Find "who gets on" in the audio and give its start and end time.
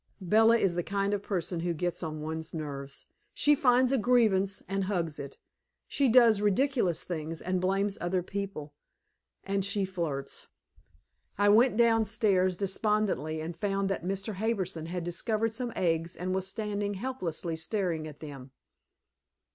1.59-2.21